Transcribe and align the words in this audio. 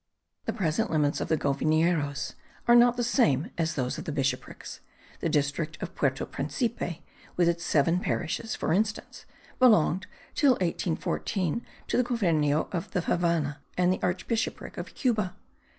The 0.45 0.53
present 0.53 0.89
limits 0.89 1.21
of 1.21 1.27
the 1.27 1.37
goviernos 1.37 2.33
are 2.67 2.73
not 2.73 2.97
the 2.97 3.03
same 3.03 3.51
as 3.55 3.75
those 3.75 3.99
of 3.99 4.05
the 4.05 4.11
bishoprics. 4.11 4.79
The 5.19 5.29
district 5.29 5.77
of 5.79 5.93
Puerto 5.93 6.25
Principe, 6.25 7.03
with 7.37 7.47
its 7.47 7.63
seven 7.63 7.99
parishes, 7.99 8.55
for 8.55 8.73
instance, 8.73 9.25
belonged 9.59 10.07
till 10.33 10.53
1814 10.53 11.63
to 11.87 11.97
the 11.97 12.03
govierno 12.03 12.67
of 12.73 12.89
the 12.89 13.01
Havannah 13.01 13.59
and 13.77 13.93
the 13.93 14.01
archbishopric 14.01 14.79
of 14.79 14.95
Cuba. 14.95 15.35